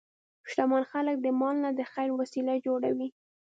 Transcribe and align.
شتمن 0.49 0.83
خلک 0.91 1.15
د 1.21 1.27
مال 1.39 1.55
نه 1.63 1.69
د 1.79 1.81
خیر 1.93 2.09
وسیله 2.21 2.53
جوړوي. 2.65 3.07